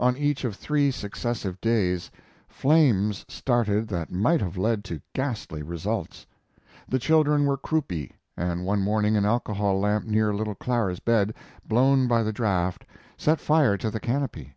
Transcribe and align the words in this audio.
On 0.00 0.16
each 0.16 0.42
of 0.44 0.56
three 0.56 0.90
successive 0.90 1.60
days 1.60 2.10
flames 2.48 3.24
started 3.28 3.86
that 3.86 4.10
might 4.10 4.40
have 4.40 4.56
led 4.56 4.82
to 4.86 5.00
ghastly 5.12 5.62
results. 5.62 6.26
The 6.88 6.98
children 6.98 7.46
were 7.46 7.56
croupy, 7.56 8.10
and 8.36 8.64
one 8.66 8.80
morning 8.80 9.16
an 9.16 9.24
alcohol 9.24 9.78
lamp 9.78 10.04
near 10.04 10.34
little 10.34 10.56
Clara's 10.56 10.98
bed, 10.98 11.32
blown 11.64 12.08
by 12.08 12.24
the 12.24 12.32
draught, 12.32 12.86
set 13.16 13.38
fire 13.38 13.76
to 13.76 13.88
the 13.88 14.00
canopy. 14.00 14.56